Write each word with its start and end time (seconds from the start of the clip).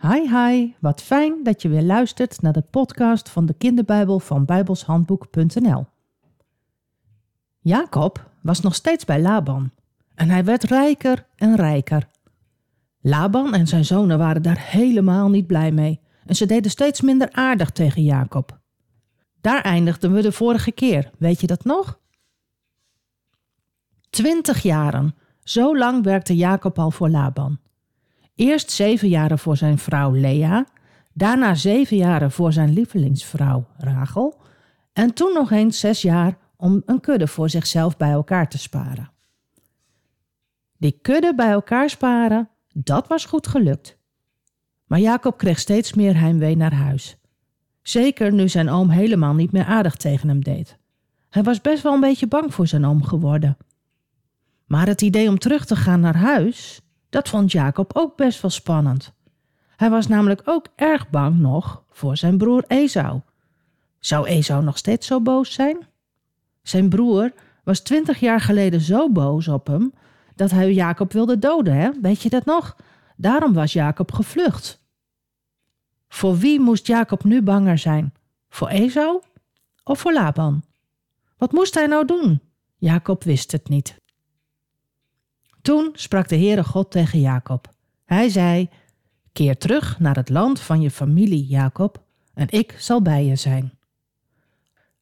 Hi 0.00 0.28
hi, 0.28 0.74
wat 0.80 1.02
fijn 1.02 1.42
dat 1.42 1.62
je 1.62 1.68
weer 1.68 1.82
luistert 1.82 2.42
naar 2.42 2.52
de 2.52 2.64
podcast 2.70 3.28
van 3.28 3.46
de 3.46 3.54
kinderbijbel 3.54 4.20
van 4.20 4.44
bijbelshandboek.nl. 4.44 5.86
Jacob 7.58 8.30
was 8.42 8.60
nog 8.60 8.74
steeds 8.74 9.04
bij 9.04 9.20
Laban 9.20 9.70
en 10.14 10.28
hij 10.28 10.44
werd 10.44 10.62
rijker 10.62 11.26
en 11.36 11.56
rijker. 11.56 12.08
Laban 13.00 13.54
en 13.54 13.66
zijn 13.66 13.84
zonen 13.84 14.18
waren 14.18 14.42
daar 14.42 14.60
helemaal 14.60 15.28
niet 15.28 15.46
blij 15.46 15.72
mee 15.72 16.00
en 16.26 16.34
ze 16.34 16.46
deden 16.46 16.70
steeds 16.70 17.00
minder 17.00 17.32
aardig 17.32 17.70
tegen 17.70 18.02
Jacob. 18.02 18.58
Daar 19.40 19.60
eindigden 19.60 20.12
we 20.12 20.22
de 20.22 20.32
vorige 20.32 20.72
keer, 20.72 21.10
weet 21.18 21.40
je 21.40 21.46
dat 21.46 21.64
nog? 21.64 22.00
Twintig 24.10 24.62
jaren, 24.62 25.14
zo 25.42 25.76
lang 25.76 26.04
werkte 26.04 26.36
Jacob 26.36 26.78
al 26.78 26.90
voor 26.90 27.08
Laban. 27.08 27.58
Eerst 28.38 28.70
zeven 28.70 29.08
jaren 29.08 29.38
voor 29.38 29.56
zijn 29.56 29.78
vrouw 29.78 30.12
Lea, 30.12 30.66
daarna 31.12 31.54
zeven 31.54 31.96
jaren 31.96 32.30
voor 32.30 32.52
zijn 32.52 32.72
lievelingsvrouw 32.72 33.66
Rachel 33.76 34.40
en 34.92 35.14
toen 35.14 35.32
nog 35.32 35.50
eens 35.50 35.80
zes 35.80 36.02
jaar 36.02 36.38
om 36.56 36.82
een 36.86 37.00
kudde 37.00 37.26
voor 37.26 37.50
zichzelf 37.50 37.96
bij 37.96 38.10
elkaar 38.10 38.48
te 38.48 38.58
sparen. 38.58 39.10
Die 40.76 40.98
kudde 41.02 41.34
bij 41.34 41.50
elkaar 41.50 41.90
sparen, 41.90 42.48
dat 42.72 43.08
was 43.08 43.24
goed 43.24 43.46
gelukt. 43.46 43.98
Maar 44.86 45.00
Jacob 45.00 45.38
kreeg 45.38 45.58
steeds 45.58 45.92
meer 45.92 46.18
heimwee 46.18 46.56
naar 46.56 46.74
huis. 46.74 47.16
Zeker 47.82 48.32
nu 48.32 48.48
zijn 48.48 48.68
oom 48.68 48.88
helemaal 48.88 49.34
niet 49.34 49.52
meer 49.52 49.64
aardig 49.64 49.96
tegen 49.96 50.28
hem 50.28 50.44
deed. 50.44 50.78
Hij 51.30 51.42
was 51.42 51.60
best 51.60 51.82
wel 51.82 51.94
een 51.94 52.00
beetje 52.00 52.26
bang 52.26 52.54
voor 52.54 52.66
zijn 52.66 52.84
oom 52.84 53.02
geworden. 53.02 53.56
Maar 54.66 54.86
het 54.86 55.02
idee 55.02 55.28
om 55.28 55.38
terug 55.38 55.64
te 55.64 55.76
gaan 55.76 56.00
naar 56.00 56.16
huis, 56.16 56.82
dat 57.08 57.28
vond 57.28 57.52
Jacob 57.52 57.90
ook 57.94 58.16
best 58.16 58.40
wel 58.40 58.50
spannend. 58.50 59.12
Hij 59.76 59.90
was 59.90 60.06
namelijk 60.06 60.42
ook 60.44 60.66
erg 60.76 61.10
bang 61.10 61.38
nog 61.38 61.82
voor 61.90 62.16
zijn 62.16 62.38
broer 62.38 62.64
Esau. 62.66 63.20
Zou 63.98 64.26
Esau 64.26 64.64
nog 64.64 64.78
steeds 64.78 65.06
zo 65.06 65.20
boos 65.20 65.52
zijn? 65.52 65.86
Zijn 66.62 66.88
broer 66.88 67.32
was 67.64 67.80
twintig 67.80 68.20
jaar 68.20 68.40
geleden 68.40 68.80
zo 68.80 69.10
boos 69.10 69.48
op 69.48 69.66
hem 69.66 69.92
dat 70.34 70.50
hij 70.50 70.72
Jacob 70.72 71.12
wilde 71.12 71.38
doden, 71.38 71.74
hè? 71.74 71.90
Weet 72.02 72.22
je 72.22 72.28
dat 72.28 72.44
nog? 72.44 72.76
Daarom 73.16 73.52
was 73.52 73.72
Jacob 73.72 74.12
gevlucht. 74.12 74.80
Voor 76.08 76.38
wie 76.38 76.60
moest 76.60 76.86
Jacob 76.86 77.24
nu 77.24 77.42
banger 77.42 77.78
zijn? 77.78 78.14
Voor 78.48 78.68
Esau 78.68 79.20
of 79.84 80.00
voor 80.00 80.12
Laban? 80.12 80.62
Wat 81.36 81.52
moest 81.52 81.74
hij 81.74 81.86
nou 81.86 82.04
doen? 82.04 82.40
Jacob 82.76 83.24
wist 83.24 83.52
het 83.52 83.68
niet. 83.68 83.96
Toen 85.68 85.90
sprak 85.92 86.28
de 86.28 86.36
Heere 86.36 86.64
God 86.64 86.90
tegen 86.90 87.20
Jacob. 87.20 87.74
Hij 88.04 88.28
zei: 88.28 88.68
Keer 89.32 89.58
terug 89.58 90.00
naar 90.00 90.16
het 90.16 90.28
land 90.28 90.60
van 90.60 90.80
je 90.80 90.90
familie, 90.90 91.46
Jacob, 91.46 92.02
en 92.34 92.46
ik 92.50 92.74
zal 92.78 93.02
bij 93.02 93.24
je 93.24 93.36
zijn. 93.36 93.72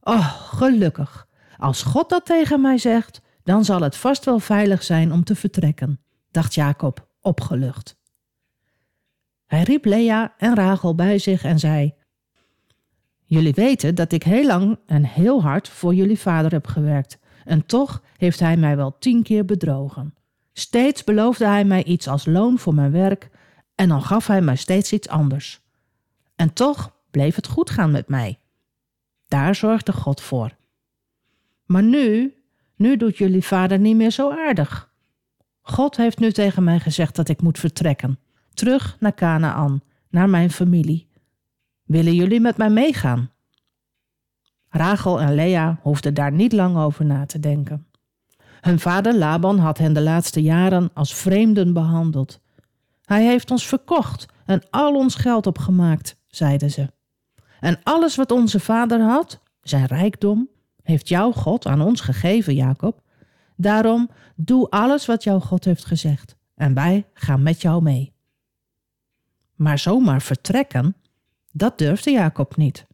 Oh, 0.01 0.33
gelukkig. 0.33 1.29
Als 1.57 1.83
God 1.83 2.09
dat 2.09 2.27
tegen 2.27 2.61
mij 2.61 2.79
zegt, 2.79 3.21
dan 3.43 3.65
zal 3.65 3.81
het 3.81 3.97
vast 3.97 4.25
wel 4.25 4.39
veilig 4.39 4.83
zijn 4.83 5.13
om 5.13 5.25
te 5.25 5.35
vertrekken, 5.35 6.01
dacht 6.31 6.55
Jacob, 6.55 7.09
opgelucht. 7.21 7.97
Hij 9.47 9.63
riep 9.63 9.85
Lea 9.85 10.35
en 10.39 10.55
Rachel 10.55 10.95
bij 10.95 11.19
zich 11.19 11.45
en 11.45 11.59
zei: 11.59 11.95
Jullie 13.25 13.55
weten 13.55 13.95
dat 13.95 14.13
ik 14.13 14.23
heel 14.23 14.47
lang 14.47 14.79
en 14.87 15.05
heel 15.05 15.43
hard 15.43 15.69
voor 15.69 15.95
jullie 15.95 16.19
vader 16.19 16.53
heb 16.53 16.67
gewerkt, 16.67 17.19
en 17.45 17.67
toch 17.67 18.03
heeft 18.17 18.41
hij 18.41 18.57
mij 18.57 18.77
wel 18.77 18.99
tien 18.99 19.23
keer 19.23 19.45
bedrogen. 19.45 20.15
Steeds 20.59 21.05
beloofde 21.05 21.47
hij 21.47 21.65
mij 21.65 21.85
iets 21.85 22.09
als 22.09 22.27
loon 22.27 22.59
voor 22.59 22.75
mijn 22.75 22.91
werk 22.91 23.31
en 23.75 23.89
dan 23.89 24.03
gaf 24.03 24.27
hij 24.27 24.41
mij 24.41 24.57
steeds 24.57 24.93
iets 24.93 25.09
anders. 25.09 25.61
En 26.37 26.53
toch 26.53 26.97
bleef 27.11 27.35
het 27.35 27.47
goed 27.47 27.71
gaan 27.71 27.91
met 27.91 28.09
mij. 28.09 28.39
Daar 29.29 29.55
zorgde 29.55 29.93
God 29.93 30.21
voor. 30.21 30.57
Maar 31.65 31.83
nu, 31.83 32.35
nu 32.77 32.97
doet 32.97 33.19
jullie 33.19 33.45
vader 33.45 33.79
niet 33.79 33.97
meer 33.97 34.11
zo 34.11 34.31
aardig. 34.31 34.93
God 35.61 35.97
heeft 35.97 36.19
nu 36.19 36.33
tegen 36.33 36.65
mij 36.65 36.81
gezegd 36.81 37.17
dat 37.17 37.29
ik 37.29 37.43
moet 37.43 37.59
vertrekken, 37.59 38.19
terug 38.55 38.97
naar 39.01 39.15
Canaan, 39.15 39.83
naar 40.09 40.29
mijn 40.29 40.51
familie. 40.51 41.09
Willen 41.83 42.15
jullie 42.15 42.41
met 42.41 42.57
mij 42.57 42.71
meegaan? 42.71 43.31
Rachel 44.69 45.21
en 45.21 45.35
Lea 45.35 45.79
hoefden 45.83 46.15
daar 46.15 46.33
niet 46.33 46.53
lang 46.53 46.77
over 46.77 47.05
na 47.05 47.27
te 47.27 47.41
denken. 47.41 47.87
Hun 48.67 48.79
vader 48.81 49.15
Laban 49.15 49.59
had 49.59 49.79
hen 49.79 49.93
de 49.93 50.01
laatste 50.03 50.43
jaren 50.43 50.91
als 50.95 51.15
vreemden 51.15 51.73
behandeld. 51.73 52.41
Hij 53.05 53.25
heeft 53.25 53.51
ons 53.51 53.67
verkocht 53.67 54.27
en 54.45 54.63
al 54.71 54.95
ons 54.95 55.15
geld 55.15 55.47
opgemaakt, 55.47 56.17
zeiden 56.29 56.71
ze. 56.71 56.93
En 57.61 57.79
alles 57.83 58.17
wat 58.17 58.31
onze 58.31 58.61
vader 58.61 59.01
had, 59.01 59.41
zijn 59.61 59.87
rijkdom, 59.87 60.49
heeft 60.83 61.09
jouw 61.09 61.33
God 61.33 61.67
aan 61.67 61.81
ons 61.81 62.01
gegeven, 62.01 62.55
Jacob. 62.55 63.03
Daarom 63.57 64.11
doe 64.37 64.71
alles 64.71 65.07
wat 65.07 65.25
jouw 65.25 65.41
God 65.41 65.65
heeft 65.65 65.85
gezegd 65.85 66.37
en 66.55 66.75
wij 66.75 67.07
gaan 67.15 67.43
met 67.43 67.63
jou 67.63 67.83
mee. 67.83 68.13
Maar 69.55 69.79
zomaar 69.79 70.23
vertrekken, 70.23 70.97
dat 71.53 71.79
durfde 71.79 72.11
Jacob 72.11 72.57
niet. 72.57 72.87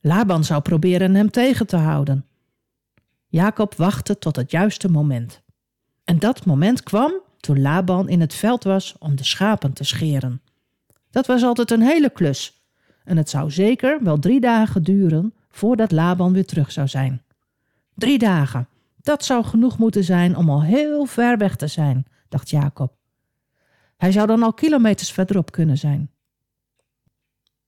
Laban 0.00 0.44
zou 0.44 0.62
proberen 0.62 1.14
hem 1.14 1.30
tegen 1.30 1.66
te 1.66 1.76
houden. 1.76 2.24
Jacob 3.30 3.74
wachtte 3.74 4.18
tot 4.18 4.36
het 4.36 4.50
juiste 4.50 4.90
moment. 4.90 5.42
En 6.04 6.18
dat 6.18 6.46
moment 6.46 6.82
kwam 6.82 7.12
toen 7.36 7.60
Laban 7.60 8.08
in 8.08 8.20
het 8.20 8.34
veld 8.34 8.64
was 8.64 8.96
om 8.98 9.16
de 9.16 9.24
schapen 9.24 9.72
te 9.72 9.84
scheren. 9.84 10.42
Dat 11.10 11.26
was 11.26 11.42
altijd 11.42 11.70
een 11.70 11.82
hele 11.82 12.10
klus. 12.10 12.64
En 13.04 13.16
het 13.16 13.30
zou 13.30 13.50
zeker 13.50 14.02
wel 14.02 14.18
drie 14.18 14.40
dagen 14.40 14.82
duren 14.82 15.34
voordat 15.50 15.92
Laban 15.92 16.32
weer 16.32 16.46
terug 16.46 16.72
zou 16.72 16.88
zijn. 16.88 17.22
Drie 17.94 18.18
dagen, 18.18 18.68
dat 18.96 19.24
zou 19.24 19.44
genoeg 19.44 19.78
moeten 19.78 20.04
zijn 20.04 20.36
om 20.36 20.50
al 20.50 20.62
heel 20.62 21.04
ver 21.04 21.38
weg 21.38 21.56
te 21.56 21.66
zijn, 21.66 22.06
dacht 22.28 22.50
Jacob. 22.50 22.96
Hij 23.96 24.12
zou 24.12 24.26
dan 24.26 24.42
al 24.42 24.52
kilometers 24.52 25.12
verderop 25.12 25.50
kunnen 25.50 25.78
zijn. 25.78 26.10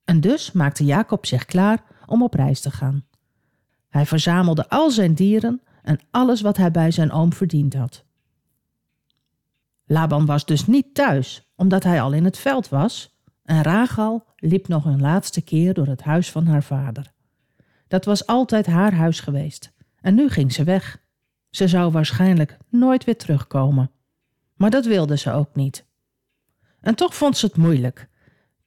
En 0.04 0.20
dus 0.20 0.52
maakte 0.52 0.84
Jacob 0.84 1.26
zich 1.26 1.44
klaar 1.44 1.84
om 2.06 2.22
op 2.22 2.34
reis 2.34 2.60
te 2.60 2.70
gaan. 2.70 3.04
Hij 3.92 4.06
verzamelde 4.06 4.68
al 4.68 4.90
zijn 4.90 5.14
dieren 5.14 5.60
en 5.82 6.00
alles 6.10 6.40
wat 6.40 6.56
hij 6.56 6.70
bij 6.70 6.90
zijn 6.90 7.12
oom 7.12 7.32
verdiend 7.32 7.74
had. 7.74 8.04
Laban 9.84 10.26
was 10.26 10.44
dus 10.44 10.66
niet 10.66 10.94
thuis, 10.94 11.52
omdat 11.56 11.84
hij 11.84 12.02
al 12.02 12.12
in 12.12 12.24
het 12.24 12.38
veld 12.38 12.68
was, 12.68 13.20
en 13.44 13.62
Rachel 13.62 14.24
liep 14.36 14.68
nog 14.68 14.84
een 14.84 15.00
laatste 15.00 15.42
keer 15.42 15.74
door 15.74 15.86
het 15.86 16.02
huis 16.02 16.30
van 16.30 16.46
haar 16.46 16.62
vader. 16.62 17.12
Dat 17.88 18.04
was 18.04 18.26
altijd 18.26 18.66
haar 18.66 18.94
huis 18.94 19.20
geweest, 19.20 19.72
en 20.00 20.14
nu 20.14 20.28
ging 20.28 20.52
ze 20.52 20.64
weg. 20.64 21.02
Ze 21.50 21.68
zou 21.68 21.92
waarschijnlijk 21.92 22.58
nooit 22.68 23.04
weer 23.04 23.16
terugkomen. 23.16 23.90
Maar 24.54 24.70
dat 24.70 24.84
wilde 24.84 25.16
ze 25.16 25.32
ook 25.32 25.54
niet. 25.54 25.86
En 26.80 26.94
toch 26.94 27.14
vond 27.14 27.36
ze 27.36 27.46
het 27.46 27.56
moeilijk. 27.56 28.08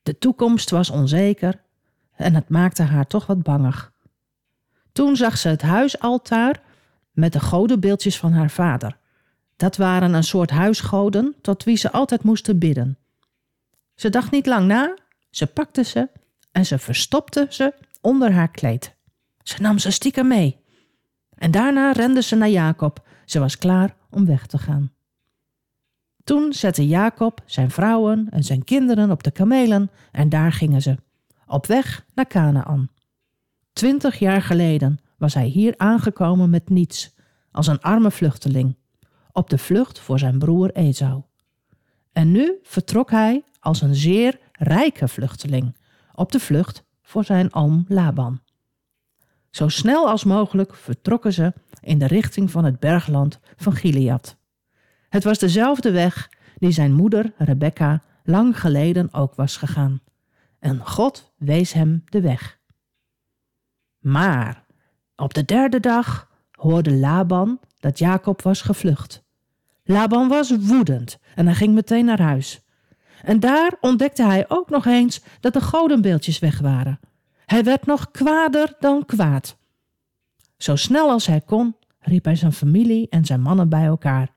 De 0.04 0.18
toekomst 0.18 0.70
was 0.70 0.90
onzeker 0.90 1.64
en 2.16 2.36
het 2.36 2.50
maakte 2.50 2.84
haar 2.84 3.08
toch 3.08 3.26
wat 3.26 3.44
bangig. 3.44 3.94
Toen 4.96 5.16
zag 5.16 5.38
ze 5.38 5.48
het 5.48 5.62
huisaltaar 5.62 6.62
met 7.12 7.34
de 7.34 7.40
godenbeeldjes 7.40 8.20
van 8.20 8.32
haar 8.32 8.50
vader. 8.50 8.98
Dat 9.56 9.78
waren 9.78 10.14
een 10.14 10.24
soort 10.24 10.50
huisgoden 10.50 11.36
tot 11.42 11.64
wie 11.64 11.78
ze 11.78 11.92
altijd 11.92 12.24
moesten 12.24 12.60
bidden. 12.60 12.98
Ze 13.96 14.10
dacht 14.10 14.32
niet 14.32 14.46
lang 14.46 14.68
na, 14.68 14.98
ze 15.30 15.48
pakte 15.48 15.84
ze 15.84 16.10
en 16.52 16.66
ze 16.66 16.78
verstopte 16.80 17.48
ze 17.50 17.74
onder 18.02 18.32
haar 18.32 18.52
kleed. 18.52 18.96
Ze 19.44 19.62
nam 19.62 19.80
ze 19.80 19.92
stiekem 19.92 20.28
mee. 20.28 20.60
En 21.36 21.52
daarna 21.52 21.92
rende 21.92 22.22
ze 22.22 22.36
naar 22.36 22.50
Jacob. 22.50 23.08
Ze 23.26 23.40
was 23.40 23.58
klaar 23.58 23.96
om 24.10 24.26
weg 24.26 24.46
te 24.46 24.58
gaan. 24.58 24.92
Toen 26.24 26.54
zette 26.54 26.88
Jacob 26.88 27.42
zijn 27.46 27.72
vrouwen 27.72 28.28
en 28.30 28.44
zijn 28.44 28.64
kinderen 28.64 29.12
op 29.12 29.24
de 29.24 29.32
kamelen 29.32 29.92
en 30.12 30.30
daar 30.30 30.52
gingen 30.52 30.82
ze, 30.82 30.98
op 31.48 31.66
weg 31.66 32.06
naar 32.14 32.28
Canaan. 32.28 32.90
Twintig 33.76 34.20
jaar 34.20 34.42
geleden 34.42 35.00
was 35.18 35.34
hij 35.34 35.46
hier 35.46 35.74
aangekomen 35.78 36.50
met 36.50 36.70
niets, 36.70 37.16
als 37.52 37.68
een 37.68 37.82
arme 37.82 38.12
vluchteling, 38.12 38.76
op 39.32 39.50
de 39.50 39.58
vlucht 39.58 40.00
voor 40.00 40.20
zijn 40.20 40.40
broer 40.40 40.72
Esau. 40.72 41.22
En 42.12 42.32
nu 42.32 42.60
vertrok 42.64 43.12
hij 43.12 43.44
als 43.60 43.82
een 43.82 43.96
zeer 43.96 44.40
rijke 44.52 45.08
vluchteling, 45.08 45.78
op 46.14 46.32
de 46.32 46.40
vlucht 46.40 46.84
voor 47.02 47.24
zijn 47.24 47.54
oom 47.54 47.86
Laban. 47.88 48.42
Zo 49.50 49.68
snel 49.68 50.10
als 50.10 50.24
mogelijk 50.24 50.76
vertrokken 50.76 51.34
ze 51.34 51.54
in 51.82 52.00
de 52.00 52.08
richting 52.08 52.52
van 52.52 52.66
het 52.66 52.80
bergland 52.80 53.40
van 53.56 53.76
Gilead. 53.76 54.38
Het 55.10 55.24
was 55.24 55.38
dezelfde 55.38 55.92
weg 55.92 56.30
die 56.58 56.72
zijn 56.72 56.94
moeder 56.94 57.34
Rebecca 57.38 58.02
lang 58.24 58.60
geleden 58.60 59.14
ook 59.14 59.36
was 59.36 59.58
gegaan. 59.58 60.02
En 60.60 60.86
God 60.86 61.34
wees 61.38 61.74
hem 61.74 62.04
de 62.06 62.22
weg. 62.22 62.64
Maar 64.06 64.64
op 65.16 65.34
de 65.34 65.46
derde 65.46 65.80
dag 65.80 66.30
hoorde 66.52 66.94
Laban 66.94 67.60
dat 67.80 68.00
Jacob 68.00 68.42
was 68.42 68.62
gevlucht. 68.62 69.24
Laban 69.84 70.28
was 70.28 70.58
woedend 70.58 71.20
en 71.36 71.46
hij 71.46 71.56
ging 71.56 71.74
meteen 71.74 72.06
naar 72.06 72.22
huis. 72.22 72.62
En 73.24 73.40
daar 73.40 73.74
ontdekte 73.82 74.24
hij 74.24 74.46
ook 74.48 74.70
nog 74.70 74.86
eens 74.86 75.22
dat 75.40 75.54
de 75.54 75.62
godenbeeldjes 75.62 76.40
weg 76.40 76.60
waren. 76.60 77.00
Hij 77.46 77.64
werd 77.64 77.86
nog 77.86 78.12
kwaader 78.12 78.74
dan 78.80 79.06
kwaad. 79.06 79.58
Zo 80.58 80.76
snel 80.76 81.10
als 81.10 81.28
hij 81.28 81.42
kon, 81.42 81.76
riep 82.00 82.26
hij 82.26 82.36
zijn 82.36 82.54
familie 82.54 83.10
en 83.10 83.26
zijn 83.26 83.42
mannen 83.42 83.70
bij 83.70 83.86
elkaar. 83.86 84.36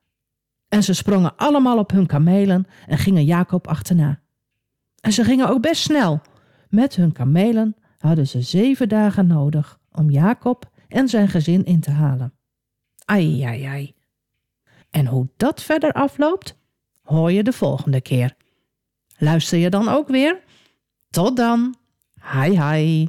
En 0.67 0.83
ze 0.83 0.93
sprongen 0.93 1.35
allemaal 1.35 1.77
op 1.77 1.91
hun 1.91 2.05
kamelen 2.05 2.67
en 2.87 2.97
gingen 2.97 3.25
Jacob 3.25 3.67
achterna. 3.67 4.19
En 4.99 5.11
ze 5.11 5.23
gingen 5.23 5.49
ook 5.49 5.61
best 5.61 5.81
snel. 5.81 6.21
Met 6.69 6.95
hun 6.95 7.11
kamelen 7.11 7.75
hadden 7.99 8.27
ze 8.27 8.41
zeven 8.41 8.89
dagen 8.89 9.27
nodig 9.27 9.79
om 9.91 10.09
Jacob 10.09 10.71
en 10.87 11.07
zijn 11.07 11.27
gezin 11.27 11.65
in 11.65 11.79
te 11.79 11.91
halen. 11.91 12.33
Ai, 13.05 13.41
ai, 13.41 13.63
ai. 13.63 13.93
En 14.89 15.05
hoe 15.05 15.27
dat 15.37 15.61
verder 15.61 15.91
afloopt, 15.91 16.57
hoor 17.01 17.31
je 17.31 17.43
de 17.43 17.53
volgende 17.53 18.01
keer. 18.01 18.35
Luister 19.17 19.57
je 19.57 19.69
dan 19.69 19.87
ook 19.87 20.07
weer? 20.07 20.39
Tot 21.09 21.37
dan. 21.37 21.75
Hi, 22.33 22.61
hi. 22.61 23.07